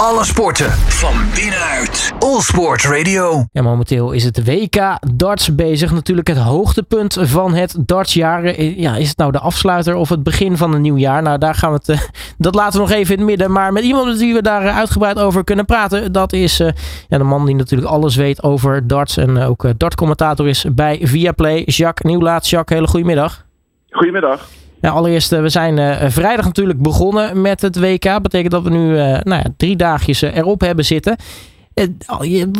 Alle 0.00 0.24
sporten 0.24 0.70
van 0.72 1.14
binnenuit. 1.34 2.12
All 2.18 2.40
Sport 2.40 2.82
Radio. 2.84 3.44
Ja, 3.52 3.62
momenteel 3.62 4.12
is 4.12 4.24
het 4.24 4.44
WK 4.44 4.98
darts 5.14 5.54
bezig. 5.54 5.92
Natuurlijk 5.92 6.28
het 6.28 6.36
hoogtepunt 6.38 7.16
van 7.20 7.54
het 7.54 7.76
dartsjaar. 7.80 8.44
Eh, 8.44 8.78
Ja, 8.78 8.96
is 8.96 9.08
het 9.08 9.16
nou 9.18 9.32
de 9.32 9.38
afsluiter 9.38 9.94
of 9.94 10.08
het 10.08 10.22
begin 10.22 10.56
van 10.56 10.72
een 10.74 10.80
nieuw 10.80 10.96
jaar? 10.96 11.22
Nou, 11.22 11.38
daar 11.38 11.54
gaan 11.54 11.70
we 11.72 11.76
het. 11.76 11.88
eh, 11.88 12.00
dat 12.38 12.54
laten 12.54 12.80
we 12.80 12.86
nog 12.86 12.96
even 12.96 13.12
in 13.14 13.18
het 13.20 13.28
midden. 13.28 13.52
Maar 13.52 13.72
met 13.72 13.82
iemand 13.84 14.06
met 14.06 14.18
wie 14.18 14.34
we 14.34 14.42
daar 14.42 14.62
eh, 14.66 14.76
uitgebreid 14.76 15.18
over 15.18 15.44
kunnen 15.44 15.64
praten. 15.64 16.12
Dat 16.12 16.32
is 16.32 16.60
eh, 16.60 16.68
ja, 17.08 17.18
de 17.18 17.24
man 17.24 17.46
die 17.46 17.54
natuurlijk 17.54 17.90
alles 17.90 18.16
weet 18.16 18.42
over 18.42 18.86
darts. 18.86 19.16
En 19.16 19.38
ook 19.38 19.64
dartcommentator 19.78 20.48
is 20.48 20.64
bij 20.72 20.98
Viaplay. 21.02 21.62
Jacques 21.64 22.10
Nieuwlaat. 22.12 22.48
Jacques, 22.48 22.78
hele 22.78 22.90
goedemiddag. 22.90 23.44
Goedemiddag. 23.90 24.48
Ja, 24.86 24.92
allereerst, 24.92 25.32
eh, 25.32 25.40
we 25.40 25.48
zijn 25.48 25.78
eh, 25.78 26.08
vrijdag 26.08 26.44
natuurlijk 26.44 26.82
begonnen 26.82 27.40
met 27.40 27.60
het 27.60 27.80
WK. 27.80 28.22
Betekent 28.22 28.50
dat 28.50 28.62
we 28.62 28.70
nu 28.70 28.96
eh, 28.96 29.20
nou 29.22 29.42
ja, 29.42 29.50
drie 29.56 29.76
dagjes 29.76 30.22
erop 30.22 30.60
hebben 30.60 30.84
zitten. 30.84 31.16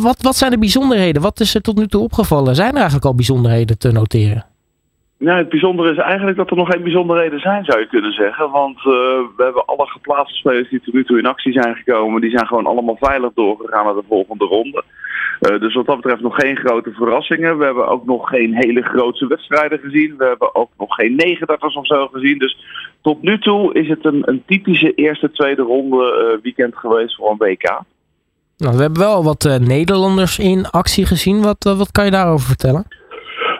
Wat, 0.01 0.21
wat 0.21 0.35
zijn 0.35 0.51
de 0.51 0.59
bijzonderheden? 0.59 1.21
Wat 1.21 1.39
is 1.39 1.55
er 1.55 1.61
tot 1.61 1.77
nu 1.77 1.87
toe 1.87 2.03
opgevallen? 2.03 2.55
Zijn 2.55 2.69
er 2.69 2.75
eigenlijk 2.75 3.05
al 3.05 3.15
bijzonderheden 3.15 3.77
te 3.77 3.91
noteren? 3.91 4.45
Nou, 5.17 5.37
het 5.37 5.49
bijzondere 5.49 5.91
is 5.91 5.97
eigenlijk 5.97 6.37
dat 6.37 6.49
er 6.49 6.55
nog 6.55 6.69
geen 6.71 6.83
bijzonderheden 6.83 7.39
zijn, 7.39 7.65
zou 7.65 7.79
je 7.79 7.87
kunnen 7.87 8.11
zeggen. 8.11 8.51
Want 8.51 8.83
we 8.83 9.43
hebben 9.43 9.65
alle 9.65 9.85
geplaatste 9.87 10.37
spelers 10.37 10.69
die 10.69 10.81
tot 10.81 10.93
nu 10.93 11.03
toe 11.03 11.17
in 11.17 11.25
actie 11.25 11.53
zijn 11.53 11.75
gekomen, 11.75 12.21
die 12.21 12.29
zijn 12.29 12.47
gewoon 12.47 12.65
allemaal 12.65 12.97
veilig 12.99 13.31
doorgegaan 13.33 13.85
naar 13.85 13.93
de 13.93 14.07
volgende 14.07 14.45
ronde. 14.45 14.83
Eh, 15.39 15.59
dus 15.59 15.73
wat 15.73 15.85
dat 15.85 15.95
betreft 15.95 16.21
nog 16.21 16.35
geen 16.35 16.57
grote 16.57 16.91
verrassingen. 16.91 17.57
We 17.57 17.65
hebben 17.65 17.87
ook 17.87 18.05
nog 18.05 18.29
geen 18.29 18.55
hele 18.55 18.81
grote 18.81 19.27
wedstrijden 19.27 19.79
gezien. 19.79 20.17
We 20.17 20.25
hebben 20.25 20.55
ook 20.55 20.69
nog 20.77 20.95
geen 20.95 21.15
negendatters 21.15 21.75
of 21.75 21.85
zo 21.85 22.07
gezien. 22.07 22.37
Dus 22.37 22.57
tot 23.01 23.21
nu 23.21 23.39
toe 23.39 23.73
is 23.73 23.87
het 23.87 24.05
een, 24.05 24.21
een 24.25 24.43
typische 24.45 24.93
eerste, 24.93 25.31
tweede 25.31 25.61
ronde 25.61 25.97
eh, 25.97 26.43
weekend 26.43 26.75
geweest 26.75 27.15
voor 27.15 27.29
een 27.29 27.37
WK. 27.37 27.81
Nou, 28.57 28.75
we 28.75 28.81
hebben 28.81 29.01
wel 29.01 29.23
wat 29.23 29.45
eh, 29.45 29.55
Nederlanders 29.55 30.39
in 30.39 30.65
actie 30.69 31.05
gezien. 31.05 31.41
Wat, 31.41 31.63
wat 31.77 31.91
kan 31.91 32.05
je 32.05 32.11
daarover 32.11 32.47
vertellen? 32.47 32.85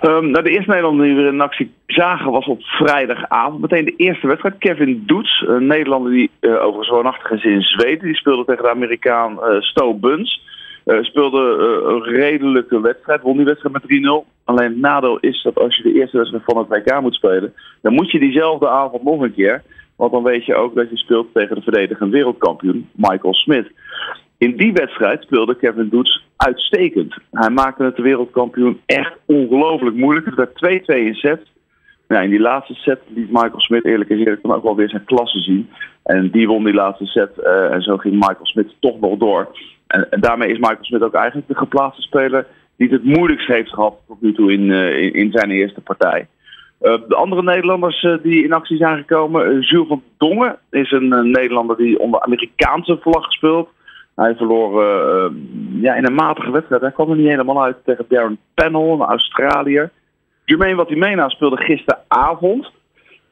Nou, 0.02 0.44
de 0.44 0.50
eerste 0.50 0.70
Nederlander 0.70 1.06
die 1.06 1.16
we 1.16 1.28
in 1.28 1.42
actie 1.42 1.73
zagen 1.88 2.32
was 2.32 2.46
op 2.46 2.62
vrijdagavond. 2.62 3.62
Meteen 3.62 3.86
de 3.86 3.96
eerste 3.96 4.28
wedstrijd. 4.28 4.58
Kevin 4.58 5.04
Doets, 5.06 5.44
een 5.48 5.68
Nederlander 5.68 6.12
die 6.12 6.30
overigens 6.42 6.90
woonachtig 6.90 7.32
is 7.32 7.44
in 7.44 7.62
Zweden. 7.62 8.06
Die 8.06 8.16
speelde 8.16 8.46
tegen 8.46 8.64
de 8.64 8.70
Amerikaan 8.70 9.44
eh 9.44 9.62
Sto 9.62 9.94
Buns. 9.94 10.42
Eh, 10.88 11.04
speelde 11.04 11.40
eh, 11.40 11.94
een 11.94 12.04
redelijke 12.04 12.82
wedstrijd. 12.82 13.22
Won 13.22 13.38
die 13.38 13.46
wedstrijd 13.46 13.74
met 13.74 13.84
3-0. 13.88 14.26
Alleen 14.44 14.70
het 14.70 14.78
nadeel 14.78 15.20
is 15.20 15.42
dat 15.44 15.58
als 15.58 15.76
je 15.76 15.84
de 15.84 15.94
eerste 15.94 16.18
wedstrijd 16.18 16.44
van 16.46 16.58
het 16.58 16.68
WK 16.68 17.02
moet 17.02 17.16
spelen... 17.16 17.54
dan 17.82 17.94
moet 17.94 18.12
je 18.12 18.20
diezelfde 18.20 18.70
avond 18.70 19.04
nog 19.04 19.22
een 19.22 19.34
keer. 19.34 19.64
Want 19.96 20.12
dan 20.12 20.24
weet 20.24 20.46
je 20.46 20.56
ook 20.56 20.76
dat 20.76 20.90
je 20.90 20.98
speelt 20.98 21.34
tegen 21.34 21.56
de 21.56 21.62
verdedigende 21.62 22.12
wereldkampioen 22.12 22.90
Michael 22.96 23.34
Smith. 23.34 23.72
In 24.38 24.58
die 24.58 24.74
wedstrijd 24.74 25.22
speelde 25.22 25.56
Kevin 25.56 25.90
Doets 25.90 26.26
uitstekend. 26.36 27.16
Hij 27.32 27.50
maakte 27.50 27.84
het 27.84 27.96
de 27.96 28.02
wereldkampioen 28.02 28.82
echt 28.86 29.14
ongelooflijk 29.26 29.96
moeilijk. 29.96 30.26
Het 30.26 30.60
werd 30.60 30.84
2-2 30.84 31.06
in 31.06 31.16
set. 31.16 31.42
In 32.08 32.30
die 32.30 32.40
laatste 32.40 32.74
set 32.74 33.00
liet 33.08 33.32
Michael 33.32 33.62
Smith 33.62 33.86
eerlijk 33.86 34.10
eerlijk 34.10 34.42
dan 34.42 34.54
ook 34.54 34.64
wel 34.64 34.76
weer 34.76 34.90
zijn 34.90 35.06
klasse 35.06 35.40
zien. 35.40 35.70
En 36.04 36.30
die 36.30 36.48
won 36.48 36.64
die 36.64 36.74
laatste 36.74 37.06
set. 37.06 37.38
eh, 37.38 37.74
en 37.74 37.82
zo 37.82 37.98
ging 37.98 38.14
Michael 38.14 38.46
Smith 38.46 38.76
toch 38.80 39.00
nog 39.00 39.18
door. 39.18 39.48
En, 39.88 40.08
daarmee 40.10 40.52
is 40.52 40.58
Michael 40.58 40.84
Smith 40.84 41.02
ook 41.02 41.14
eigenlijk 41.14 41.48
de 41.48 41.56
geplaatste 41.56 42.02
speler 42.02 42.48
die 42.78 42.90
het 42.90 43.04
moeilijkst 43.04 43.48
heeft 43.48 43.74
gehad 43.74 43.96
tot 44.08 44.22
nu 44.22 44.34
toe 44.34 44.52
in, 44.52 44.72
eh, 44.72 45.14
in, 45.14 45.32
zijn 45.32 45.52
eerste 45.52 45.82
partij. 45.82 46.28
Eh, 46.80 46.98
de 47.08 47.16
andere 47.16 47.44
Nederlanders 47.44 48.04
eh, 48.04 48.14
die 48.22 48.44
in 48.44 48.54
actie 48.54 48.78
zijn 48.78 48.98
gekomen. 48.98 49.60
Jules 49.60 49.88
van 49.88 50.04
Dongen 50.18 50.58
is 50.70 50.92
een 50.92 51.32
Nederlander 51.32 51.78
die 51.78 52.00
onder 52.00 52.22
Amerikaanse 52.22 52.98
vlag 53.02 53.32
speelt. 53.32 53.70
Hij 54.16 54.36
verloor 54.36 54.84
ja, 55.82 55.96
in 55.96 56.06
een 56.06 56.14
matige 56.14 56.52
wedstrijd. 56.52 56.82
Hij 56.82 56.92
kwam 56.92 57.10
er 57.10 57.16
niet 57.16 57.28
helemaal 57.28 57.64
uit 57.64 57.78
tegen 57.86 58.06
Darren 58.08 58.40
Pennell, 58.54 58.90
een 58.90 59.02
Australiër. 59.02 59.92
Jermaine 60.46 60.76
Watimena 60.76 61.30
speelde 61.30 61.58
gisteravond 61.58 62.72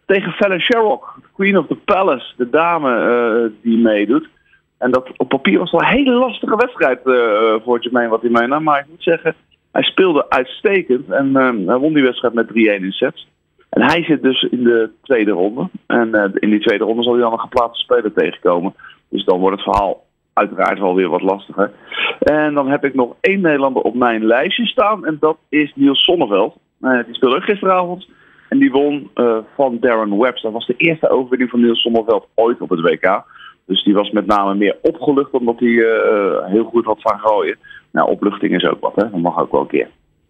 tegen 0.05 0.31
Fallon 0.31 0.59
Sherrock, 0.59 1.19
Queen 1.33 1.57
of 1.57 1.67
the 1.67 1.75
Palace, 1.75 2.33
de 2.37 2.49
dame 2.49 3.51
die 3.61 3.77
meedoet. 3.77 4.29
En 4.77 4.91
dat 4.91 5.09
op 5.17 5.29
papier 5.29 5.59
was 5.59 5.71
wel 5.71 5.81
een 5.81 5.97
hele 5.97 6.11
lastige 6.11 6.55
wedstrijd 6.55 6.99
eh, 7.05 7.55
voor 7.63 7.81
Jermaine 7.81 8.11
Watimena. 8.11 8.59
Maar 8.59 8.79
ik 8.79 8.89
moet 8.89 9.03
zeggen, 9.03 9.35
hij 9.75 9.83
speelde 9.83 10.29
uitstekend 10.29 11.09
en 11.09 11.35
eh, 11.35 11.67
hij 11.67 11.77
won 11.77 11.93
die 11.93 12.03
wedstrijd 12.03 12.33
met 12.33 12.49
3-1 12.49 12.53
in 12.53 12.91
sets. 12.91 13.27
En 13.69 13.81
hij 13.81 14.03
zit 14.03 14.23
dus 14.23 14.41
in 14.43 14.63
de 14.63 14.89
tweede 15.01 15.31
ronde. 15.31 15.69
En 15.87 16.15
eh, 16.15 16.29
in 16.33 16.49
die 16.49 16.59
tweede 16.59 16.83
ronde 16.83 17.03
zal 17.03 17.13
hij 17.13 17.21
dan 17.21 17.31
een 17.31 17.39
geplaatste 17.39 17.83
speler 17.83 18.13
tegenkomen. 18.13 18.73
Dus 19.09 19.25
dan 19.25 19.39
wordt 19.39 19.55
het 19.55 19.73
verhaal 19.73 20.05
uiteraard 20.33 20.79
wel 20.79 20.95
weer 20.95 21.09
wat 21.09 21.21
lastiger. 21.21 21.71
En 22.19 22.53
dan 22.53 22.69
heb 22.69 22.85
ik 22.85 22.93
nog 22.93 23.15
één 23.21 23.41
Nederlander 23.41 23.81
op 23.81 23.95
mijn 23.95 24.25
lijstje 24.25 24.65
staan. 24.65 25.05
En 25.05 25.17
dat 25.19 25.37
is 25.49 25.71
Niels 25.75 26.03
Sonneveld. 26.03 26.55
Eh, 26.81 26.99
die 27.05 27.15
speelde 27.15 27.35
ook 27.35 27.43
gisteravond. 27.43 28.07
En 28.49 28.59
die 28.59 28.71
won 28.71 29.09
van 29.55 29.77
Darren 29.79 30.17
Webster. 30.17 30.51
Dat 30.51 30.59
was 30.59 30.67
de 30.67 30.85
eerste 30.85 31.09
overwinning 31.09 31.49
van 31.49 31.61
Niels 31.61 31.81
Sonneveld 31.81 32.27
ooit 32.33 32.61
op 32.61 32.69
het 32.69 32.81
WK. 32.81 33.23
Dus 33.65 33.83
die 33.83 33.93
was 33.93 34.11
met 34.11 34.25
name 34.25 34.55
meer 34.55 34.77
opgelucht 34.81 35.31
omdat 35.31 35.59
hij 35.59 35.77
eh, 35.77 36.51
heel 36.51 36.63
goed 36.63 36.85
had 36.85 37.01
van 37.01 37.19
gooien. 37.19 37.57
Nou, 37.91 38.09
opluchting 38.09 38.55
is 38.55 38.69
ook 38.69 38.81
wat, 38.81 38.93
hè. 38.95 39.09
Dat 39.09 39.19
mag 39.21 39.39
ook 39.39 39.51
wel 39.51 39.61
een 39.61 39.67
keer. 39.67 39.87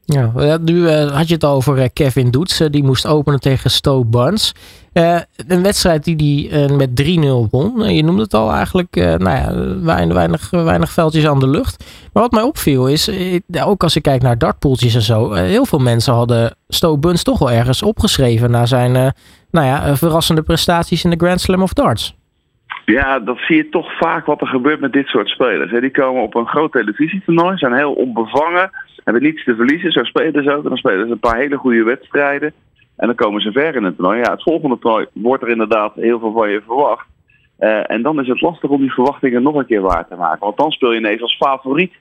Ja, 0.08 0.58
nu 0.62 0.88
eh, 0.88 1.12
had 1.12 1.28
je 1.28 1.34
het 1.34 1.46
over 1.46 1.78
eh, 1.78 1.86
Kevin 1.94 2.32
Doets. 2.32 2.60
eh, 2.60 2.70
die 2.70 2.84
moest 2.84 3.08
openen 3.08 3.40
tegen 3.40 3.70
Stowe 3.70 4.06
Barnes. 4.06 4.54
Eh, 4.94 5.20
een 5.48 5.64
wedstrijd 5.64 6.04
die 6.04 6.50
eh, 6.50 6.70
met 6.78 6.90
3-0 6.96 7.48
won. 7.52 7.84
Eh, 7.84 7.96
je 7.96 8.04
noemde 8.04 8.22
het 8.22 8.34
al 8.34 8.52
eigenlijk, 8.52 8.96
eh, 8.96 9.04
nou 9.16 9.24
ja, 9.38 9.54
weinig, 9.84 10.14
weinig, 10.16 10.50
weinig 10.50 10.92
veldjes 10.92 11.28
aan 11.28 11.40
de 11.40 11.48
lucht. 11.50 11.84
Maar 12.14 12.24
wat 12.24 12.32
mij 12.32 12.42
opviel 12.44 12.88
is, 12.88 13.08
eh, 13.08 13.68
ook 13.68 13.84
als 13.84 13.96
ik 13.96 14.02
kijk 14.04 14.22
naar 14.22 14.38
dartpoeltjes 14.38 14.96
en 14.96 15.02
zo. 15.02 15.32
eh, 15.32 15.42
heel 15.44 15.66
veel 15.66 15.80
mensen 15.80 16.14
hadden 16.14 16.56
Stowe 16.68 16.98
Barnes 16.98 17.24
toch 17.24 17.40
wel 17.40 17.52
ergens 17.52 17.84
opgeschreven. 17.84 18.52
Naar 18.52 18.68
zijn 18.68 18.96
eh, 18.96 19.08
nou 19.52 19.66
ja, 19.66 19.86
eh, 19.86 19.96
verrassende 19.96 20.42
prestaties 20.42 21.04
in 21.04 21.10
de 21.10 21.18
Grand 21.18 21.42
Slam 21.42 21.62
of 21.62 21.74
Darts. 21.74 22.16
Ja, 22.86 23.20
dat 23.20 23.38
zie 23.38 23.56
je 23.56 23.70
toch 23.70 23.98
vaak 23.98 24.26
wat 24.26 24.42
er 24.42 24.48
gebeurt 24.48 24.80
met 24.80 24.94
dit 24.94 25.08
soort 25.08 25.28
spelers. 25.28 25.72
Die 25.72 25.92
komen 25.92 26.22
op 26.22 26.36
een 26.36 26.48
groot 26.48 26.72
televisietoernooi, 26.72 27.58
zijn 27.58 27.74
heel 27.74 27.94
onbevangen, 27.94 28.70
hebben 29.04 29.24
niets 29.24 29.44
te 29.44 29.56
verliezen. 29.56 29.92
Zo 29.92 30.04
spelen 30.04 30.44
ze 30.44 30.52
ook. 30.52 30.64
En 30.64 30.70
dan 30.70 30.78
spelen 30.78 31.06
ze 31.06 31.12
een 31.12 31.20
paar 31.20 31.38
hele 31.38 31.58
goede 31.58 31.84
wedstrijden. 31.84 32.54
En 32.98 33.08
dan 33.08 33.16
komen 33.16 33.42
ze 33.42 33.52
ver 33.52 33.76
in 33.76 33.84
het 33.84 33.96
toernooi. 33.96 34.20
Ja, 34.20 34.32
het 34.32 34.44
volgende 34.44 34.80
toernooi 34.80 35.06
wordt 35.14 35.44
er 35.44 35.50
inderdaad 35.50 35.94
heel 35.96 36.20
veel 36.20 36.32
van 36.32 36.50
je 36.50 36.62
verwacht. 36.66 37.08
Eh, 37.58 37.92
en 37.92 38.02
dan 38.02 38.20
is 38.22 38.28
het 38.28 38.42
lastig 38.42 38.70
om 38.70 38.82
die 38.82 38.94
verwachtingen 38.94 39.44
nog 39.44 39.56
een 39.56 39.66
keer 39.66 39.82
waar 39.82 40.08
te 40.08 40.16
maken. 40.16 40.40
Want 40.40 40.58
dan 40.58 40.72
speel 40.72 40.92
je 40.92 41.00
ineens 41.00 41.22
als 41.22 41.36
favoriet 41.36 41.94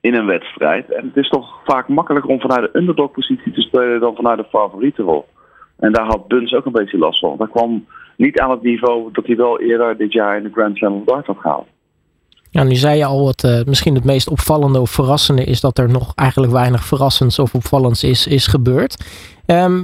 in 0.00 0.14
een 0.14 0.26
wedstrijd. 0.26 0.92
En 0.92 1.06
het 1.06 1.16
is 1.16 1.28
toch 1.28 1.60
vaak 1.64 1.88
makkelijker 1.88 2.30
om 2.30 2.40
vanuit 2.40 2.72
de 2.72 2.78
underdog-positie 2.78 3.52
te 3.52 3.60
spelen 3.60 4.00
dan 4.00 4.14
vanuit 4.14 4.38
de 4.38 4.44
favorietenrol. 4.44 5.26
En 5.78 5.92
daar 5.92 6.06
had 6.06 6.28
Buns 6.28 6.54
ook 6.54 6.64
een 6.64 6.72
beetje 6.72 6.98
last 6.98 7.18
van. 7.18 7.34
Dat 7.38 7.50
kwam 7.50 7.84
niet 8.16 8.40
aan 8.40 8.50
het 8.50 8.62
niveau 8.62 9.08
dat 9.12 9.26
hij 9.26 9.36
wel 9.36 9.60
eerder 9.60 9.96
dit 9.96 10.12
jaar 10.12 10.36
in 10.36 10.42
de 10.42 10.50
Grand 10.52 10.76
Slam 10.76 11.02
of 11.06 11.26
had 11.26 11.36
gehaald. 11.38 11.66
Nu 12.62 12.74
zei 12.74 12.98
je 12.98 13.04
al, 13.04 13.26
het, 13.26 13.44
eh, 13.44 13.60
misschien 13.66 13.94
het 13.94 14.04
meest 14.04 14.28
opvallende 14.28 14.80
of 14.80 14.90
verrassende 14.90 15.44
is 15.44 15.60
dat 15.60 15.78
er 15.78 15.88
nog 15.88 16.12
eigenlijk 16.14 16.52
weinig 16.52 16.84
verrassends 16.84 17.38
of 17.38 17.54
opvallends 17.54 18.04
is, 18.04 18.26
is 18.26 18.46
gebeurd. 18.46 19.04
Ehm, 19.46 19.82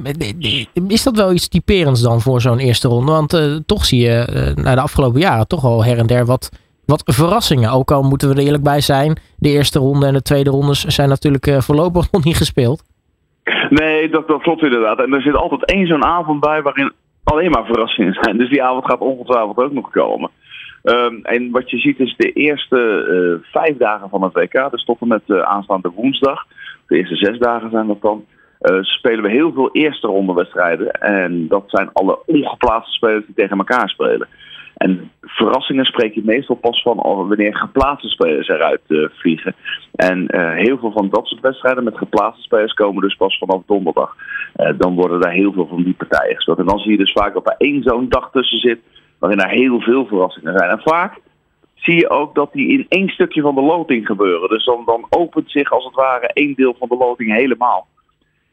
is 0.87 1.03
dat 1.03 1.17
wel 1.17 1.33
iets 1.33 1.49
typerends 1.49 2.01
dan 2.01 2.21
voor 2.21 2.41
zo'n 2.41 2.59
eerste 2.59 2.89
ronde? 2.89 3.13
Want 3.13 3.33
eh, 3.33 3.57
toch 3.67 3.85
zie 3.85 4.01
je 4.01 4.11
eh, 4.11 4.65
na 4.65 4.75
de 4.75 4.81
afgelopen 4.81 5.21
jaren 5.21 5.47
toch 5.47 5.65
al 5.65 5.85
her 5.85 5.99
en 5.99 6.07
der 6.07 6.27
wat, 6.27 6.49
wat 6.85 7.03
verrassingen. 7.05 7.71
Ook 7.71 7.91
al 7.91 8.03
moeten 8.03 8.29
we 8.29 8.35
er 8.35 8.41
eerlijk 8.41 8.63
bij 8.63 8.81
zijn, 8.81 9.19
de 9.37 9.49
eerste 9.49 9.79
ronde 9.79 10.07
en 10.07 10.13
de 10.13 10.23
tweede 10.23 10.51
rondes 10.51 10.85
zijn 10.85 11.09
natuurlijk 11.09 11.55
voorlopig 11.59 12.11
nog 12.13 12.25
niet 12.25 12.37
gespeeld. 12.37 12.83
Nee, 13.71 14.09
dat, 14.09 14.43
klopt 14.43 14.63
inderdaad. 14.63 14.99
En 14.99 15.13
er 15.13 15.23
zit 15.23 15.35
altijd 15.35 15.65
één 15.65 15.87
zo'n 15.87 16.05
avond 16.05 16.41
bij 16.41 16.63
waarin 16.63 16.93
alleen 17.25 17.51
maar 17.51 17.65
verrassingen 17.65 18.15
zijn. 18.21 18.39
Dus 18.39 18.49
die 18.49 18.63
avond 18.63 18.85
gaat 18.85 19.01
ongetwijfeld 19.01 19.59
ook 19.59 19.73
nog 19.73 19.91
komen. 19.91 20.31
Ehm, 20.83 21.15
en 21.23 21.51
wat 21.51 21.71
je 21.71 21.79
ziet 21.79 22.01
is 22.01 22.15
de 22.17 22.33
eerste 22.33 22.79
eh, 22.79 23.51
vijf 23.53 23.77
dagen 23.77 24.09
van 24.09 24.23
het 24.23 24.33
WK, 24.33 24.71
dus 24.71 24.85
tot 24.85 25.01
en 25.01 25.09
met 25.09 25.23
uh, 25.27 25.41
aanstaande 25.41 25.91
woensdag, 25.95 26.47
de 26.87 26.97
eerste 26.97 27.17
zes 27.17 27.39
dagen 27.39 27.71
zijn 27.71 27.87
dat 27.87 28.03
dan, 28.03 28.25
uh, 28.61 28.83
spelen 28.83 29.23
we 29.23 29.31
heel 29.31 29.53
veel 29.53 29.71
eerste 29.73 30.07
ronde 30.07 30.33
wedstrijden. 30.33 30.91
En 30.91 31.49
dat 31.49 31.65
zijn 31.67 31.91
alle 31.93 32.19
ongeplaatste 32.27 32.93
spelers 32.93 33.27
die 33.27 33.35
tegen 33.35 33.59
elkaar 33.59 33.89
spelen. 33.89 34.29
En 34.87 35.11
verrassingen 35.23 35.85
spreek 35.85 36.15
je 36.15 36.23
meestal 36.25 36.57
pas 36.57 36.83
van 36.83 36.97
wanneer 36.97 37.57
geplaatste 37.57 38.09
spelers 38.09 38.49
eruit 38.49 38.81
uh, 38.89 39.09
vliegen. 39.13 39.55
En 39.95 40.27
uh, 40.29 40.55
heel 40.55 40.79
veel 40.79 40.93
van 40.93 41.09
dat 41.11 41.27
soort 41.27 41.41
wedstrijden 41.41 41.85
met 41.85 41.99
geplaatste 41.99 42.43
spelers 42.43 42.73
komen 42.73 43.03
dus 43.03 43.15
pas 43.15 43.39
vanaf 43.39 43.63
donderdag. 43.67 44.17
Uh, 44.57 44.71
dan 44.79 44.95
worden 44.95 45.21
daar 45.21 45.33
heel 45.33 45.53
veel 45.53 45.67
van 45.67 45.83
die 45.83 45.95
partijen 45.95 46.35
gespeeld. 46.35 46.59
En 46.59 46.67
dan 46.67 46.79
zie 46.79 46.91
je 46.91 46.97
dus 46.97 47.13
vaak 47.13 47.35
dat 47.35 47.47
er 47.47 47.55
één 47.59 47.83
zo'n 47.83 48.09
dag 48.09 48.31
tussen 48.31 48.59
zit 48.59 48.81
waarin 49.19 49.41
er 49.41 49.49
heel 49.49 49.81
veel 49.81 50.07
verrassingen 50.07 50.59
zijn. 50.59 50.71
En 50.71 50.81
vaak 50.81 51.21
zie 51.75 51.97
je 51.97 52.11
ook 52.11 52.35
dat 52.35 52.53
die 52.53 52.69
in 52.69 52.87
één 52.89 53.09
stukje 53.09 53.41
van 53.41 53.55
de 53.55 53.63
loting 53.63 54.07
gebeuren. 54.07 54.49
Dus 54.49 54.65
dan, 54.65 54.83
dan 54.85 55.07
opent 55.11 55.51
zich 55.51 55.73
als 55.73 55.85
het 55.85 55.95
ware 55.95 56.31
één 56.33 56.55
deel 56.55 56.75
van 56.79 56.89
de 56.89 56.97
loting 56.97 57.33
helemaal. 57.33 57.87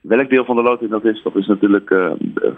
Welk 0.01 0.29
deel 0.29 0.45
van 0.45 0.55
de 0.55 0.61
loting 0.61 0.91
dat 0.91 1.05
is, 1.05 1.21
dat 1.23 1.35
is 1.35 1.47
natuurlijk 1.47 1.95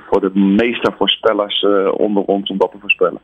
voor 0.09 0.21
de 0.21 0.39
meeste 0.39 0.93
voorspellers 0.97 1.65
onder 1.91 2.23
ons 2.23 2.49
om 2.49 2.57
dat 2.57 2.71
te 2.71 2.77
voorspellen. 2.79 3.21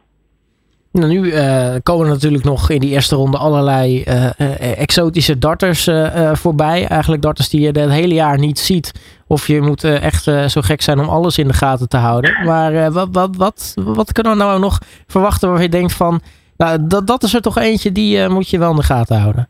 Nou, 0.95 1.07
nu 1.07 1.21
uh, 1.21 1.75
komen 1.83 2.07
natuurlijk 2.07 2.43
nog 2.43 2.69
in 2.69 2.79
die 2.79 2.91
eerste 2.91 3.15
ronde 3.15 3.37
allerlei 3.37 4.03
uh, 4.07 4.79
exotische 4.79 5.37
darters 5.37 5.89
voorbij. 6.33 6.87
Eigenlijk 6.87 7.21
darters 7.21 7.49
die 7.49 7.61
je 7.61 7.67
het 7.67 7.91
hele 7.91 8.13
jaar 8.13 8.39
niet 8.39 8.59
ziet. 8.59 8.91
Of 9.27 9.47
je 9.47 9.61
moet 9.61 9.83
echt 9.83 10.23
zo 10.23 10.61
gek 10.61 10.81
zijn 10.81 10.99
om 10.99 11.09
alles 11.09 11.37
in 11.37 11.47
de 11.47 11.53
gaten 11.53 11.89
te 11.89 11.97
houden. 11.97 12.43
Maar 12.45 12.91
wat, 12.91 13.07
wat, 13.11 13.35
wat, 13.35 13.73
wat 13.75 14.11
kunnen 14.11 14.31
we 14.31 14.37
nou 14.37 14.59
nog 14.59 14.79
verwachten 15.07 15.51
waar 15.51 15.61
je 15.61 15.69
denkt 15.69 15.95
van... 15.95 16.19
Nou, 16.57 16.87
dat, 16.87 17.07
dat 17.07 17.23
is 17.23 17.33
er 17.33 17.41
toch 17.41 17.57
eentje 17.57 17.91
die 17.91 18.29
moet 18.29 18.49
je 18.49 18.59
wel 18.59 18.69
in 18.69 18.75
de 18.75 18.83
gaten 18.83 19.19
houden. 19.19 19.49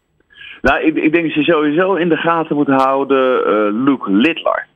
Nou, 0.62 0.84
ik, 0.84 0.96
ik 0.96 1.12
denk 1.12 1.26
dat 1.26 1.34
je 1.34 1.44
sowieso 1.44 1.94
in 1.94 2.10
de 2.10 2.18
gaten 2.18 2.56
moet 2.56 2.68
houden 2.68 3.44
Luke 3.84 4.12
Littler. 4.12 4.68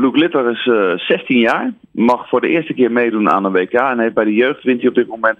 Luke 0.00 0.18
Littler 0.18 0.50
is 0.50 0.62
16 1.06 1.38
jaar, 1.38 1.72
mag 1.90 2.28
voor 2.28 2.40
de 2.40 2.48
eerste 2.48 2.74
keer 2.74 2.92
meedoen 2.92 3.30
aan 3.30 3.44
een 3.44 3.52
WK 3.52 3.72
en 3.72 3.98
heeft 3.98 4.14
bij 4.14 4.24
de 4.24 4.34
jeugd 4.34 4.62
wint 4.62 4.80
hij 4.80 4.88
op 4.88 4.94
dit 4.94 5.08
moment 5.08 5.38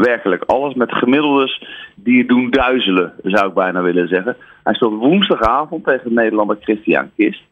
werkelijk 0.00 0.42
alles 0.44 0.74
met 0.74 0.92
gemiddeldes 0.94 1.64
die 1.94 2.16
je 2.16 2.26
doen 2.26 2.50
duizelen, 2.50 3.12
zou 3.22 3.48
ik 3.48 3.54
bijna 3.54 3.82
willen 3.82 4.08
zeggen. 4.08 4.36
Hij 4.62 4.74
speelt 4.74 4.98
woensdagavond 4.98 5.84
tegen 5.84 6.08
de 6.08 6.14
Nederlander 6.14 6.56
Christian 6.60 7.10
Kist. 7.16 7.42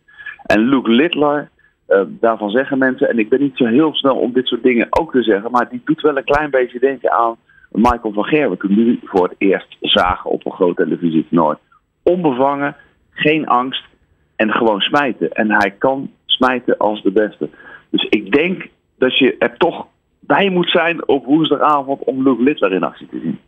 En 0.42 0.60
Luke 0.60 0.90
Littler, 0.90 1.48
uh, 1.88 2.00
daarvan 2.08 2.50
zeggen 2.50 2.78
mensen, 2.78 3.08
en 3.08 3.18
ik 3.18 3.28
ben 3.28 3.40
niet 3.40 3.56
zo 3.56 3.64
heel 3.64 3.94
snel 3.94 4.16
om 4.16 4.32
dit 4.32 4.46
soort 4.46 4.62
dingen 4.62 4.86
ook 4.90 5.12
te 5.12 5.22
zeggen, 5.22 5.50
maar 5.50 5.68
die 5.68 5.80
doet 5.84 6.00
wel 6.00 6.16
een 6.16 6.24
klein 6.24 6.50
beetje 6.50 6.78
denken 6.78 7.12
aan 7.12 7.36
Michael 7.70 8.12
van 8.12 8.24
Gerwen 8.24 8.58
die 8.60 9.00
voor 9.04 9.28
het 9.28 9.34
eerst 9.38 9.76
zagen 9.80 10.30
op 10.30 10.46
een 10.46 10.52
groot 10.52 10.76
televisietoernooi. 10.76 11.56
Onbevangen, 12.02 12.76
geen 13.10 13.46
angst 13.46 13.84
en 14.36 14.52
gewoon 14.52 14.80
smijten. 14.80 15.32
En 15.32 15.50
hij 15.50 15.74
kan 15.78 16.10
smijten 16.26 16.76
als 16.76 17.02
de 17.02 17.10
beste. 17.10 17.48
Dus 17.90 18.06
ik 18.08 18.32
denk 18.32 18.68
dat 18.98 19.18
je 19.18 19.36
er 19.38 19.56
toch 19.56 19.86
bij 20.28 20.50
moet 20.50 20.70
zijn 20.70 21.08
op 21.08 21.25
woensdagavond 21.25 22.04
om 22.04 22.22
Luke 22.22 22.42
Littler 22.42 22.72
in 22.72 22.82
actie 22.82 23.08
te 23.10 23.20
zien. 23.22 23.38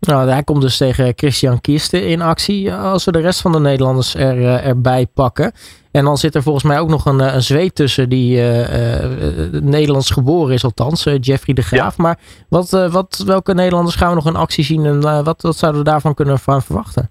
Nou, 0.00 0.28
hij 0.28 0.42
komt 0.42 0.60
dus 0.60 0.76
tegen 0.76 1.12
Christian 1.16 1.60
Kisten 1.60 2.08
in 2.08 2.20
actie. 2.20 2.74
Als 2.74 3.04
we 3.04 3.12
de 3.12 3.20
rest 3.20 3.40
van 3.40 3.52
de 3.52 3.60
Nederlanders 3.60 4.14
er, 4.14 4.36
uh, 4.38 4.66
erbij 4.66 5.06
pakken. 5.14 5.52
En 5.90 6.04
dan 6.04 6.16
zit 6.16 6.34
er 6.34 6.42
volgens 6.42 6.64
mij 6.64 6.78
ook 6.78 6.88
nog 6.88 7.06
een, 7.06 7.20
eh, 7.20 7.34
een 7.34 7.42
zweet 7.42 7.74
tussen 7.74 8.08
die 8.08 8.36
uh, 8.36 9.60
Nederlands 9.60 10.10
geboren 10.10 10.54
is, 10.54 10.64
althans, 10.64 11.04
Jeffrey 11.20 11.54
de 11.54 11.62
Graaf. 11.62 11.96
Maar 11.96 12.18
wat, 12.48 12.70
wat, 12.70 13.22
welke 13.26 13.54
Nederlanders 13.54 13.96
gaan 13.96 14.08
we 14.08 14.14
nog 14.14 14.26
in 14.26 14.36
actie 14.36 14.64
zien 14.64 14.84
en 14.84 15.24
wat, 15.24 15.42
wat 15.42 15.56
zouden 15.56 15.82
we 15.84 15.90
daarvan 15.90 16.14
kunnen 16.14 16.38
verwachten? 16.38 17.10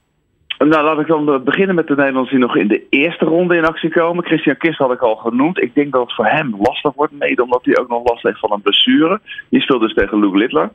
Nou, 0.69 0.84
laat 0.84 1.00
ik 1.00 1.08
dan 1.08 1.44
beginnen 1.44 1.75
met 1.75 1.88
de 1.88 1.96
Nederlanders 1.96 2.30
die 2.30 2.40
nog 2.40 2.56
in 2.56 2.68
de 2.68 2.86
eerste 2.90 3.25
ronde 3.25 3.56
in 3.56 3.66
actie 3.66 3.90
komen. 3.90 4.25
Christian 4.25 4.58
Kist 4.58 4.78
had 4.78 4.92
ik 4.92 5.02
al 5.02 5.16
genoemd. 5.16 5.62
Ik 5.62 5.75
denk 5.75 5.92
dat 5.92 6.02
het 6.02 6.13
voor 6.13 6.25
hem 6.25 6.56
lastig 6.60 6.94
wordt, 6.94 7.13
mede 7.13 7.44
omdat 7.44 7.66
hij 7.66 7.78
ook 7.78 7.88
nog 7.88 8.10
last 8.10 8.24
heeft 8.24 8.40
van 8.40 8.52
een 8.52 8.62
blessure. 8.62 9.19
Die 9.50 9.62
speelt 9.62 9.81
dus 9.81 9.94
tegen 9.94 10.19
Luke 10.19 10.38
Littler. 10.38 10.69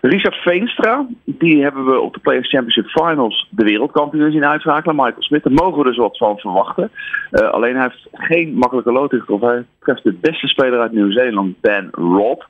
Richard 0.00 0.34
Veenstra, 0.34 1.06
die 1.24 1.62
hebben 1.62 1.84
we 1.84 2.00
op 2.00 2.14
de 2.14 2.20
Players 2.20 2.48
Championship 2.48 2.86
Finals 2.86 3.48
de 3.50 3.64
wereldkampioen 3.64 4.32
zien 4.32 4.46
uitschakelen. 4.46 4.96
Michael 4.96 5.22
Smit, 5.22 5.42
daar 5.42 5.52
mogen 5.52 5.78
we 5.78 5.88
dus 5.88 5.96
wat 5.96 6.16
van 6.16 6.38
verwachten. 6.38 6.90
Uh, 7.30 7.50
alleen 7.50 7.74
hij 7.74 7.82
heeft 7.82 8.08
geen 8.12 8.54
makkelijke 8.54 8.92
loting 8.92 9.20
getroffen. 9.20 9.48
Hij 9.48 9.64
treft 9.80 10.04
de 10.04 10.12
beste 10.20 10.46
speler 10.46 10.80
uit 10.80 10.92
Nieuw-Zeeland, 10.92 11.60
Ben 11.60 11.88
Robb. 11.92 12.46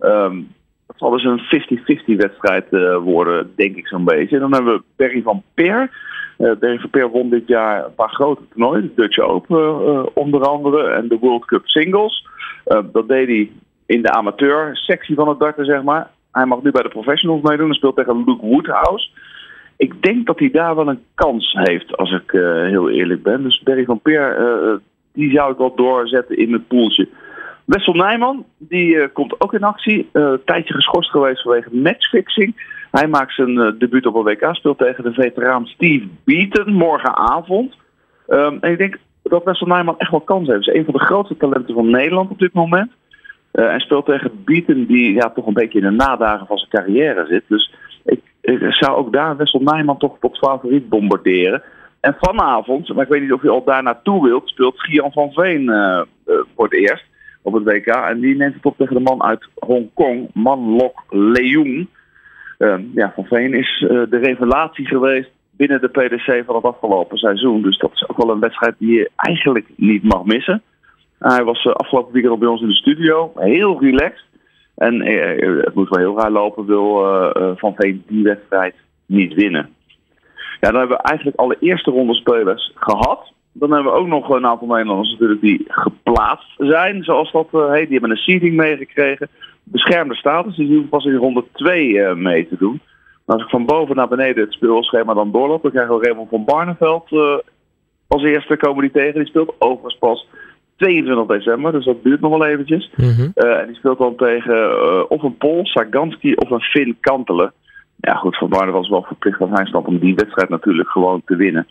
Um, 0.00 0.48
zal 1.00 1.10
dus 1.10 1.24
een 1.24 1.40
50-50 2.14 2.16
wedstrijd 2.16 2.66
uh, 2.70 2.96
worden, 2.96 3.52
denk 3.56 3.76
ik 3.76 3.86
zo'n 3.86 4.04
beetje. 4.04 4.34
En 4.34 4.40
dan 4.40 4.54
hebben 4.54 4.74
we 4.74 4.82
Berry 4.96 5.22
van 5.22 5.42
Peer. 5.54 5.90
Uh, 6.38 6.52
Berry 6.58 6.78
van 6.78 6.90
Peer 6.90 7.10
won 7.10 7.30
dit 7.30 7.46
jaar 7.46 7.84
een 7.84 7.94
paar 7.94 8.08
grote 8.08 8.42
toernooien. 8.48 8.82
De 8.82 9.02
Dutch 9.02 9.18
Open 9.18 9.58
uh, 9.58 10.06
onder 10.14 10.40
andere 10.40 10.90
en 10.90 11.08
de 11.08 11.18
World 11.18 11.44
Cup 11.44 11.66
Singles. 11.66 12.26
dat 12.64 13.08
deed 13.08 13.26
hij 13.26 13.50
in 13.86 14.02
de 14.02 14.10
amateur-sectie 14.10 15.14
van 15.14 15.28
het 15.28 15.38
darten, 15.38 15.64
zeg 15.64 15.82
maar. 15.82 16.10
Hij 16.32 16.46
mag 16.46 16.62
nu 16.62 16.70
bij 16.70 16.82
de 16.82 16.88
professionals 16.88 17.42
meedoen 17.42 17.68
en 17.68 17.74
speelt 17.74 17.96
tegen 17.96 18.24
Luke 18.24 18.46
Woodhouse. 18.46 19.08
Ik 19.76 20.02
denk 20.02 20.26
dat 20.26 20.38
hij 20.38 20.50
daar 20.50 20.76
wel 20.76 20.88
een 20.88 21.04
kans 21.14 21.52
heeft, 21.52 21.96
als 21.96 22.12
ik 22.12 22.30
heel 22.70 22.90
eerlijk 22.90 23.22
ben. 23.22 23.42
Dus 23.42 23.62
Berry 23.62 23.84
van 23.84 24.00
Peer, 24.00 24.80
die 25.12 25.30
zou 25.30 25.52
ik 25.52 25.58
wel 25.58 25.74
doorzetten 25.74 26.38
in 26.38 26.52
het 26.52 26.68
poeltje. 26.68 27.08
Wessel 27.70 27.94
Nijman, 27.94 28.44
die 28.58 28.94
uh, 28.94 29.04
komt 29.12 29.40
ook 29.40 29.54
in 29.54 29.62
actie. 29.62 30.08
Uh, 30.12 30.32
tijdje 30.44 30.74
geschorst 30.74 31.10
geweest 31.10 31.42
vanwege 31.42 31.76
matchfixing. 31.76 32.78
Hij 32.90 33.08
maakt 33.08 33.34
zijn 33.34 33.50
uh, 33.50 33.72
debuut 33.78 34.06
op 34.06 34.14
een 34.14 34.22
WK, 34.22 34.48
speelt 34.52 34.78
tegen 34.78 35.04
de 35.04 35.12
veteraan 35.12 35.66
Steve 35.66 36.06
Beaton 36.24 36.72
morgenavond. 36.72 37.76
Um, 38.28 38.58
en 38.60 38.72
ik 38.72 38.78
denk 38.78 38.98
dat 39.22 39.44
Wessel 39.44 39.66
Nijman 39.66 39.98
echt 39.98 40.10
wel 40.10 40.20
kans 40.20 40.48
heeft. 40.48 40.66
Hij 40.66 40.74
is 40.74 40.78
een 40.78 40.84
van 40.84 40.94
de 40.94 41.04
grootste 41.04 41.36
talenten 41.36 41.74
van 41.74 41.90
Nederland 41.90 42.30
op 42.30 42.38
dit 42.38 42.52
moment. 42.52 42.90
en 43.52 43.80
speelt 43.80 44.06
tegen 44.06 44.42
Beaton, 44.44 44.86
die 44.86 45.12
ja, 45.12 45.30
toch 45.30 45.46
een 45.46 45.54
beetje 45.54 45.78
in 45.78 45.84
de 45.84 46.04
nadagen 46.04 46.46
van 46.46 46.58
zijn 46.58 46.70
carrière 46.70 47.26
zit. 47.26 47.44
Dus 47.48 47.74
ik, 48.04 48.20
ik 48.40 48.72
zou 48.72 48.96
ook 48.96 49.12
daar 49.12 49.36
Wessel 49.36 49.60
Nijman 49.60 49.98
toch 49.98 50.16
tot 50.20 50.38
favoriet 50.38 50.88
bombarderen. 50.88 51.62
En 52.00 52.16
vanavond, 52.20 52.94
maar 52.94 53.04
ik 53.04 53.10
weet 53.10 53.22
niet 53.22 53.32
of 53.32 53.42
je 53.42 53.50
al 53.50 53.64
daar 53.64 53.82
naartoe 53.82 54.22
wilt, 54.22 54.48
speelt 54.48 54.80
Gian 54.80 55.12
van 55.12 55.32
Veen 55.32 55.66
voor 56.54 56.64
het 56.64 56.74
eerst 56.74 57.08
op 57.42 57.52
het 57.52 57.64
WK. 57.64 57.86
En 57.86 58.20
die 58.20 58.36
neemt 58.36 58.54
het 58.54 58.64
op 58.64 58.76
tegen 58.76 58.94
de 58.94 59.00
man 59.00 59.22
uit 59.22 59.48
Hongkong, 59.54 60.30
Man 60.34 60.76
Lok 60.76 61.02
Leung. 61.08 61.88
Uh, 62.58 62.74
ja, 62.94 63.12
Van 63.14 63.24
Veen 63.24 63.54
is 63.54 63.80
uh, 63.80 63.88
de 64.10 64.18
revelatie 64.18 64.86
geweest 64.86 65.30
binnen 65.50 65.80
de 65.80 65.88
PDC 65.88 66.42
van 66.46 66.54
het 66.54 66.64
afgelopen 66.64 67.18
seizoen. 67.18 67.62
Dus 67.62 67.78
dat 67.78 67.90
is 67.94 68.08
ook 68.08 68.16
wel 68.16 68.30
een 68.30 68.40
wedstrijd 68.40 68.74
die 68.78 68.92
je 68.92 69.10
eigenlijk 69.16 69.66
niet 69.76 70.02
mag 70.02 70.24
missen. 70.24 70.62
hij 71.18 71.44
was 71.44 71.64
uh, 71.64 71.72
afgelopen 71.72 72.12
weekend 72.12 72.32
al 72.32 72.38
bij 72.38 72.48
ons 72.48 72.60
in 72.60 72.68
de 72.68 72.74
studio. 72.74 73.32
Heel 73.34 73.80
relaxed. 73.80 74.28
En 74.76 75.00
het 75.64 75.74
moet 75.74 75.88
wel 75.88 75.98
heel 75.98 76.18
raar 76.18 76.30
lopen, 76.30 76.66
wil 76.66 76.94
Van 77.56 77.74
Veen 77.74 78.04
die 78.06 78.22
wedstrijd 78.22 78.74
niet 79.06 79.34
winnen. 79.34 79.68
Ja, 80.60 80.70
dan 80.70 80.78
hebben 80.78 80.96
we 80.96 81.02
eigenlijk 81.02 81.38
alle 81.38 81.56
eerste 81.60 81.90
ronde 81.90 82.14
spelers 82.14 82.72
gehad. 82.74 83.32
Dan 83.52 83.72
hebben 83.72 83.92
we 83.92 83.98
ook 83.98 84.06
nog 84.06 84.28
een 84.28 84.46
aantal 84.46 84.68
Nederlanders 84.68 85.10
natuurlijk 85.10 85.40
die 85.40 85.64
geplaatst 85.68 86.54
zijn, 86.56 87.02
zoals 87.04 87.32
dat 87.32 87.48
uh, 87.52 87.70
heet. 87.70 87.88
Die 87.88 87.98
hebben 87.98 88.10
een 88.10 88.22
seating 88.22 88.56
meegekregen. 88.56 89.28
Beschermde 89.62 90.14
status, 90.14 90.56
die 90.56 90.66
hoeven 90.66 90.88
pas 90.88 91.04
in 91.04 91.14
ronde 91.14 91.44
2 91.52 91.88
uh, 91.88 92.10
eh, 92.10 92.16
mee 92.16 92.48
te 92.48 92.56
doen. 92.58 92.80
Maar 93.24 93.36
als 93.36 93.44
ik 93.44 93.50
van 93.50 93.66
boven 93.66 93.96
naar 93.96 94.08
beneden 94.08 94.44
het 94.44 94.52
speelschema 94.52 95.14
dan 95.14 95.32
doorloop, 95.32 95.62
dan 95.62 95.70
krijgen 95.70 95.98
we 95.98 96.04
Raymond 96.04 96.28
van 96.28 96.44
Barneveld 96.44 97.12
uh, 97.12 97.38
als 98.06 98.22
eerste 98.22 98.56
komen 98.56 98.80
die 98.80 98.90
tegen. 98.90 99.14
Die 99.14 99.28
speelt 99.28 99.54
overigens 99.58 99.98
pas 99.98 100.26
22 100.76 101.26
december, 101.26 101.72
dus 101.72 101.84
dat 101.84 102.02
duurt 102.02 102.20
nog 102.20 102.30
wel 102.30 102.46
eventjes. 102.46 102.90
Mm 102.96 103.08
-hmm. 103.08 103.30
en 103.34 103.66
die 103.66 103.76
speelt 103.76 103.98
dan 103.98 104.16
tegen 104.16 105.10
of 105.10 105.22
een 105.22 105.36
Pol, 105.36 105.66
Saganski 105.66 106.34
of 106.34 106.50
een 106.50 106.60
Finn 106.60 106.96
Kantelen. 107.00 107.52
Ja 108.00 108.14
goed, 108.14 108.38
Van 108.38 108.48
Barneveld 108.48 108.84
is 108.84 108.90
wel 108.90 109.02
verplicht 109.02 109.40
als 109.40 109.50
hij 109.50 109.66
staat 109.66 109.86
om 109.86 109.98
die 109.98 110.14
wedstrijd 110.14 110.48
natuurlijk 110.48 110.88
gewoon 110.88 111.22
te 111.24 111.36
winnen. 111.36 111.66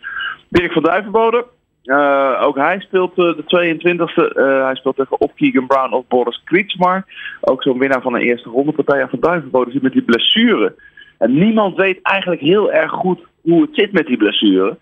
Dirk 0.50 0.72
van 0.72 0.84
Duivenbode, 0.84 1.46
uh, 1.90 2.42
ook 2.42 2.56
hij 2.56 2.80
speelt 2.80 3.18
uh, 3.18 3.36
de 3.36 3.44
22e. 3.44 4.38
Uh, 4.38 4.64
hij 4.64 4.76
speelt 4.76 4.96
tegen 4.96 5.22
of 5.22 5.34
Keegan 5.34 5.68
Brown 5.68 5.94
of 5.94 6.08
Boris 6.08 6.42
Kriegsmar. 6.44 7.06
Ook 7.42 7.64
zo'n 7.64 7.80
winnaar 7.80 8.02
van 8.02 8.14
een 8.14 8.22
eerste 8.22 8.50
ronde 8.50 8.72
partij 8.72 9.08
van 9.08 9.20
Duivenbode 9.20 9.72
zit 9.72 9.82
met 9.82 9.92
die 9.92 10.02
blessure. 10.02 10.76
En 11.18 11.34
niemand 11.34 11.76
weet 11.76 12.02
eigenlijk 12.02 12.42
heel 12.42 12.72
erg 12.72 12.92
goed 12.92 13.20
hoe 13.42 13.62
het 13.62 13.70
zit 13.74 13.92
met 13.92 14.08
die 14.08 14.18
blessure. 14.18 14.78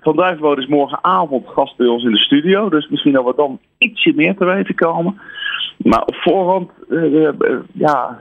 Van 0.00 0.16
Duivenbode 0.16 0.60
is 0.60 0.66
morgenavond 0.66 1.48
gast 1.48 1.76
bij 1.76 1.86
ons 1.86 2.04
in 2.04 2.12
de 2.12 2.18
studio. 2.18 2.68
Dus 2.68 2.88
misschien 2.88 3.12
dat 3.12 3.24
we 3.24 3.32
dan 3.36 3.58
ietsje 3.78 4.12
meer 4.14 4.36
te 4.36 4.44
weten 4.44 4.74
komen. 4.74 5.20
Maar 5.76 6.02
op 6.02 6.14
voorhand 6.14 6.70
ja, 7.72 8.18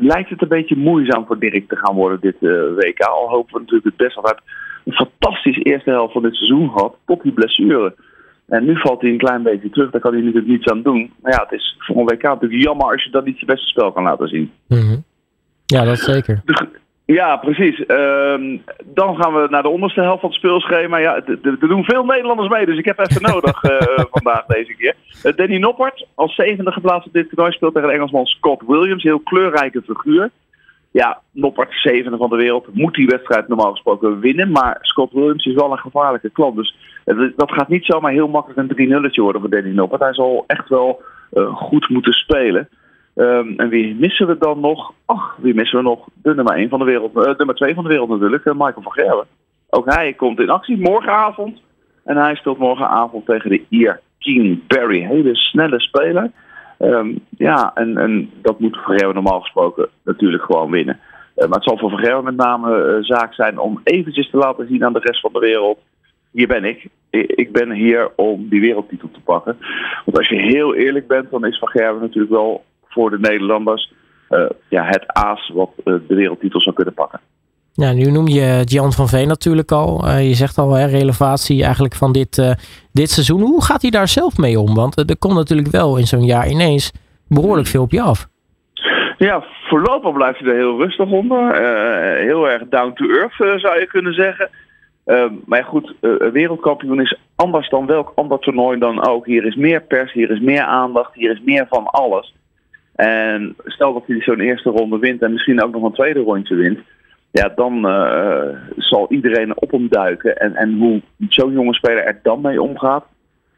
lijkt 0.00 0.30
het 0.30 0.42
een 0.42 0.48
beetje 0.48 0.76
moeizaam 0.76 1.26
voor 1.26 1.38
Dirk 1.38 1.68
te 1.68 1.76
gaan 1.76 1.94
worden 1.94 2.20
dit 2.20 2.36
WK. 2.76 3.00
Al 3.00 3.28
hopen 3.28 3.52
we 3.52 3.58
natuurlijk 3.58 3.84
het 3.84 3.96
best. 3.96 4.14
Want 4.14 4.26
hij 4.26 4.36
een 4.84 4.92
fantastische 4.92 5.62
eerste 5.62 5.90
helft 5.90 6.12
van 6.12 6.22
dit 6.22 6.34
seizoen 6.34 6.70
gehad, 6.70 6.96
tot 7.06 7.22
die 7.22 7.32
blessure. 7.32 7.94
En 8.46 8.64
nu 8.64 8.76
valt 8.76 9.00
hij 9.00 9.10
een 9.10 9.18
klein 9.18 9.42
beetje 9.42 9.70
terug, 9.70 9.90
daar 9.90 10.00
kan 10.00 10.12
hij 10.12 10.20
natuurlijk 10.20 10.46
niets 10.46 10.66
aan 10.66 10.82
doen. 10.82 11.12
Maar 11.22 11.32
ja, 11.32 11.42
het 11.48 11.52
is 11.52 11.76
voor 11.78 11.96
een 11.96 12.04
WK 12.04 12.22
natuurlijk 12.22 12.62
jammer 12.62 12.86
als 12.86 13.04
je 13.04 13.10
dan 13.10 13.24
niet 13.24 13.40
je 13.40 13.46
beste 13.46 13.66
spel 13.66 13.92
kan 13.92 14.02
laten 14.02 14.28
zien. 14.28 14.52
Mm 14.68 15.04
Ja, 15.66 15.84
dat 15.84 15.98
zeker. 15.98 16.42
Ja, 17.06 17.36
precies. 17.36 17.78
Uh, 17.78 18.58
dan 18.84 19.16
gaan 19.16 19.34
we 19.34 19.46
naar 19.50 19.62
de 19.62 19.68
onderste 19.68 20.00
helft 20.00 20.20
van 20.20 20.28
het 20.28 20.38
speelschema. 20.38 20.98
Ja, 20.98 21.14
er 21.42 21.58
doen 21.68 21.84
veel 21.84 22.04
Nederlanders 22.04 22.48
mee, 22.48 22.66
dus 22.66 22.78
ik 22.78 22.84
heb 22.84 22.98
even 22.98 23.22
nodig 23.22 23.62
uh, 23.64 23.78
vandaag 24.10 24.46
deze 24.46 24.74
keer. 24.74 24.94
Uh, 25.24 25.36
Danny 25.36 25.58
Noppert, 25.58 26.06
als 26.14 26.34
zevende 26.34 26.72
geplaatst 26.72 27.06
op 27.06 27.12
dit 27.12 27.28
toernooi, 27.28 27.52
speelt 27.52 27.74
tegen 27.74 27.88
de 27.88 27.94
Engelsman 27.94 28.26
Scott 28.26 28.62
Williams. 28.66 29.02
Heel 29.02 29.20
kleurrijke 29.20 29.82
figuur 29.82 30.30
ja, 31.00 31.20
Noppert, 31.30 31.72
zevende 31.72 32.16
van 32.16 32.30
de 32.30 32.36
wereld, 32.36 32.74
moet 32.74 32.94
die 32.94 33.06
wedstrijd 33.06 33.48
normaal 33.48 33.70
gesproken 33.70 34.20
winnen. 34.20 34.50
Maar 34.50 34.78
Scott 34.80 35.12
Williams 35.12 35.44
is 35.44 35.54
wel 35.54 35.72
een 35.72 35.78
gevaarlijke 35.78 36.30
klant. 36.30 36.56
Dus 36.56 36.76
dat 37.36 37.52
gaat 37.52 37.68
niet 37.68 37.84
zomaar 37.84 38.12
heel 38.12 38.28
makkelijk 38.28 38.60
een 38.60 38.76
3 38.76 38.88
nulletje 38.88 39.22
worden 39.22 39.40
voor 39.40 39.50
Danny 39.50 39.70
Noppert. 39.70 40.00
Hij 40.00 40.14
zal 40.14 40.44
echt 40.46 40.68
wel 40.68 41.02
uh, 41.32 41.56
goed 41.56 41.88
moeten 41.88 42.12
spelen. 42.12 42.68
Um, 43.14 43.54
en 43.56 43.68
wie 43.68 43.94
missen 43.94 44.26
we 44.26 44.38
dan 44.38 44.60
nog? 44.60 44.92
Ach, 45.04 45.36
wie 45.40 45.54
missen 45.54 45.78
we 45.78 45.84
nog? 45.84 46.08
De 46.14 46.34
nummer 46.34 46.54
1 46.54 46.68
van 46.68 46.78
de 46.78 46.84
wereld, 46.84 47.16
uh, 47.16 47.36
nummer 47.36 47.54
2 47.54 47.74
van 47.74 47.82
de 47.82 47.90
wereld 47.90 48.08
natuurlijk, 48.08 48.44
uh, 48.44 48.52
Michael 48.52 48.82
van 48.82 48.92
Gerwen. 48.92 49.26
Ook 49.70 49.94
hij 49.94 50.12
komt 50.12 50.40
in 50.40 50.50
actie 50.50 50.78
morgenavond. 50.78 51.62
En 52.04 52.16
hij 52.16 52.34
speelt 52.34 52.58
morgenavond 52.58 53.26
tegen 53.26 53.50
de 53.50 53.62
Ier 53.68 54.00
King 54.18 54.66
Barry. 54.66 55.00
Hele 55.00 55.34
snelle 55.34 55.80
speler. 55.80 56.30
Um, 56.84 57.18
ja, 57.30 57.70
en, 57.74 57.96
en 57.96 58.30
dat 58.42 58.60
moet 58.60 58.76
Ferrero 58.76 59.12
normaal 59.12 59.40
gesproken 59.40 59.88
natuurlijk 60.04 60.42
gewoon 60.42 60.70
winnen. 60.70 61.00
maar 61.34 61.48
het 61.48 61.64
zal 61.64 61.78
voor 61.78 61.90
Vergerwe 61.90 62.22
met 62.22 62.36
name 62.36 62.98
zaak 63.00 63.34
zijn 63.34 63.58
om 63.58 63.80
eventjes 63.84 64.30
te 64.30 64.36
laten 64.36 64.66
zien 64.66 64.84
aan 64.84 64.92
de 64.92 64.98
rest 64.98 65.20
van 65.20 65.32
de 65.32 65.38
wereld. 65.38 65.78
Hier 66.30 66.46
ben 66.46 66.64
ik. 66.64 66.86
Ik 67.10 67.52
ben 67.52 67.70
hier 67.70 68.10
om 68.16 68.48
die 68.48 68.60
wereldtitel 68.60 69.10
te 69.12 69.20
pakken. 69.20 69.56
Want 70.04 70.18
als 70.18 70.28
je 70.28 70.40
heel 70.40 70.74
eerlijk 70.74 71.06
bent, 71.06 71.30
dan 71.30 71.46
is 71.46 71.58
Van 71.58 71.68
Gerwen 71.68 72.00
natuurlijk 72.00 72.32
wel 72.32 72.64
voor 72.88 73.10
de 73.10 73.18
Nederlanders 73.18 73.92
ja, 74.68 74.84
het 74.84 75.04
aas 75.06 75.50
wat 75.54 75.70
de 75.84 76.02
wereldtitel 76.06 76.60
zou 76.60 76.74
kunnen 76.74 76.94
pakken. 76.94 77.20
Ja, 77.76 77.92
nu 77.92 78.10
noem 78.10 78.28
je 78.28 78.62
Jan 78.64 78.92
van 78.92 79.08
Veen 79.08 79.28
natuurlijk 79.28 79.72
al. 79.72 80.04
Uh, 80.04 80.28
je 80.28 80.34
zegt 80.34 80.58
al, 80.58 80.72
hè, 80.72 80.86
relevatie 80.86 81.62
eigenlijk 81.62 81.94
van 81.94 82.12
dit, 82.12 82.38
uh, 82.38 82.50
dit 82.92 83.10
seizoen. 83.10 83.40
Hoe 83.40 83.64
gaat 83.64 83.82
hij 83.82 83.90
daar 83.90 84.08
zelf 84.08 84.38
mee 84.38 84.58
om? 84.58 84.74
Want 84.74 84.98
uh, 84.98 85.04
er 85.08 85.18
komt 85.18 85.34
natuurlijk 85.34 85.68
wel 85.68 85.96
in 85.96 86.06
zo'n 86.06 86.24
jaar 86.24 86.48
ineens 86.48 86.92
behoorlijk 87.28 87.68
veel 87.68 87.82
op 87.82 87.90
je 87.90 88.00
af. 88.00 88.26
Ja, 89.18 89.44
voorlopig 89.68 90.12
blijft 90.12 90.38
hij 90.38 90.48
er 90.48 90.56
heel 90.56 90.80
rustig 90.80 91.10
onder. 91.10 91.56
heel 92.18 92.48
erg 92.48 92.62
down 92.68 92.92
to 92.94 93.04
earth 93.04 93.60
zou 93.60 93.80
je 93.80 93.86
kunnen 93.86 94.14
zeggen. 94.14 94.50
Maar 95.44 95.64
goed, 95.64 95.94
wereldkampioen 96.32 97.00
is 97.00 97.18
anders 97.36 97.68
dan 97.68 97.86
welk 97.86 98.12
ander 98.14 98.38
toernooi 98.38 98.78
dan 98.78 99.06
ook. 99.06 99.26
Hier 99.26 99.44
is 99.46 99.54
meer 99.54 99.82
pers, 99.82 100.12
hier 100.12 100.30
is 100.30 100.40
meer 100.40 100.62
aandacht, 100.62 101.14
hier 101.14 101.30
is 101.30 101.40
meer 101.44 101.66
van 101.68 101.86
alles. 101.86 102.34
En 102.94 103.56
stel 103.64 103.92
dat 103.92 104.02
hij 104.06 104.20
zo'n 104.20 104.40
eerste 104.40 104.70
ronde 104.70 104.98
wint 104.98 105.22
en 105.22 105.32
misschien 105.32 105.62
ook 105.62 105.72
nog 105.72 105.82
een 105.82 105.92
tweede 105.92 106.20
rondje 106.20 106.54
wint 106.54 106.78
ja, 107.40 107.52
dan 107.54 107.86
uh, 107.90 108.58
zal 108.76 109.06
iedereen 109.08 109.60
op 109.60 109.70
hem 109.70 109.88
duiken. 109.88 110.36
En, 110.36 110.54
en 110.54 110.78
hoe 110.78 111.02
zo'n 111.28 111.52
jonge 111.52 111.74
speler 111.74 112.04
er 112.04 112.20
dan 112.22 112.40
mee 112.40 112.62
omgaat, 112.62 113.04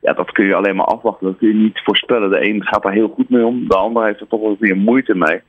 ja, 0.00 0.12
dat 0.12 0.32
kun 0.32 0.46
je 0.46 0.54
alleen 0.54 0.76
maar 0.76 0.86
afwachten. 0.86 1.26
Dat 1.26 1.36
kun 1.36 1.48
je 1.48 1.54
niet 1.54 1.80
voorspellen. 1.84 2.30
De 2.30 2.48
een 2.48 2.66
gaat 2.66 2.84
er 2.84 2.92
heel 2.92 3.08
goed 3.08 3.30
mee 3.30 3.46
om, 3.46 3.68
de 3.68 3.76
ander 3.76 4.04
heeft 4.04 4.20
er 4.20 4.26
toch 4.26 4.40
wel 4.40 4.56
meer 4.58 4.76
moeite 4.76 5.14
mee. 5.14 5.40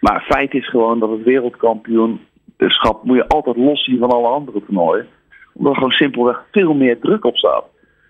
Maar 0.00 0.24
feit 0.28 0.54
is 0.54 0.68
gewoon 0.68 0.98
dat 0.98 1.10
het 1.10 1.22
wereldkampioenschap 1.22 3.02
moet 3.02 3.16
je 3.16 3.28
altijd 3.28 3.56
los 3.56 3.84
zien 3.84 3.98
van 3.98 4.10
alle 4.10 4.28
andere 4.28 4.62
toernooien. 4.64 5.06
Omdat 5.52 5.72
er 5.72 5.78
gewoon 5.78 5.92
simpelweg 5.92 6.44
veel 6.50 6.74
meer 6.74 6.98
druk 6.98 7.24
op 7.24 7.36
staat. 7.36 7.64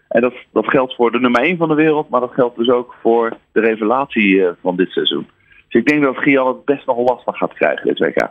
En 0.09 0.21
dat, 0.21 0.35
dat 0.53 0.69
geldt 0.69 0.95
voor 0.95 1.11
de 1.11 1.21
nummer 1.21 1.43
1 1.43 1.57
van 1.57 1.69
de 1.69 1.75
wereld, 1.75 2.09
maar 2.09 2.21
dat 2.21 2.35
geldt 2.35 2.57
dus 2.57 2.69
ook 2.69 2.95
voor 3.03 3.37
de 3.53 3.61
revelatie 3.61 4.47
eh, 4.47 4.53
van 4.61 4.77
dit 4.77 4.91
seizoen. 4.91 5.27
Dus 5.69 5.81
ik 5.81 5.87
denk 5.87 6.03
dat 6.03 6.17
Gian 6.17 6.47
het 6.47 6.65
best 6.65 6.87
nog 6.87 6.99
lastig 7.09 7.37
gaat 7.37 7.55
krijgen, 7.55 7.87
dit 7.87 7.99
WK. 7.99 8.31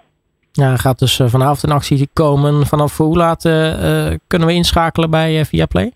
Ja, 0.52 0.76
gaat 0.78 1.00
dus 1.00 1.20
eh, 1.20 1.28
vanavond 1.28 1.64
een 1.64 1.72
actie 1.72 2.10
komen. 2.14 2.66
Vanaf 2.66 2.98
hoe 2.98 3.18
laat 3.18 3.46
uh, 3.46 4.12
kunnen 4.28 4.48
we 4.48 4.54
inschakelen 4.54 5.10
bij 5.10 5.40
uh, 5.40 5.46
Viaplay? 5.46 5.92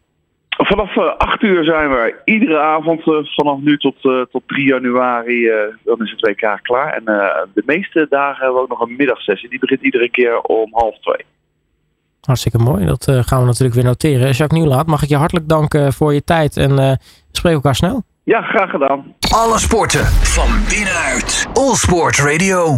Vanaf 0.57 0.97
8 1.17 1.41
uur 1.41 1.63
zijn 1.63 1.89
we 1.89 2.15
iedere 2.25 2.59
avond, 2.59 3.01
vanaf 3.35 3.59
nu 3.59 3.77
tot, 3.77 4.01
tot 4.31 4.43
3 4.45 4.67
januari, 4.67 5.49
dan 5.83 6.01
is 6.03 6.11
het 6.11 6.21
WK 6.21 6.59
klaar. 6.61 6.93
En 6.93 7.03
de 7.53 7.63
meeste 7.65 8.07
dagen 8.09 8.37
hebben 8.37 8.55
we 8.55 8.61
ook 8.61 8.69
nog 8.69 8.79
een 8.79 8.95
middagsessie. 8.95 9.49
Die 9.49 9.59
begint 9.59 9.81
iedere 9.81 10.09
keer 10.09 10.41
om 10.41 10.69
half 10.71 10.99
twee. 10.99 11.25
Hartstikke 12.21 12.57
mooi, 12.57 12.85
dat 12.85 13.03
gaan 13.03 13.39
we 13.39 13.45
natuurlijk 13.45 13.75
weer 13.75 13.83
noteren. 13.83 14.31
Jacques 14.31 14.59
Nieuwlaat, 14.59 14.87
mag 14.87 15.03
ik 15.03 15.09
je 15.09 15.15
hartelijk 15.15 15.47
danken 15.47 15.93
voor 15.93 16.13
je 16.13 16.23
tijd 16.23 16.57
en 16.57 16.75
we 16.75 16.97
spreken 17.31 17.57
elkaar 17.57 17.75
snel. 17.75 18.03
Ja, 18.25 18.41
graag 18.41 18.69
gedaan. 18.69 19.13
Alle 19.35 19.59
sporten 19.59 20.05
van 20.05 20.49
binnenuit. 20.69 21.47
All 21.53 21.75
Sport 21.75 22.17
Radio. 22.17 22.73